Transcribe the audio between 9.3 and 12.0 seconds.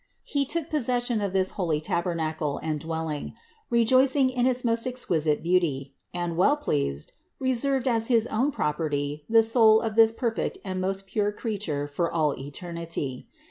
soul of this most perfect and most pure Creature